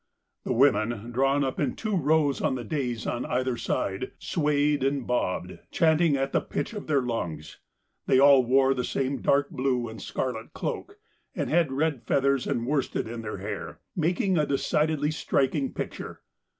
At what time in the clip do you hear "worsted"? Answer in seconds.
12.65-13.07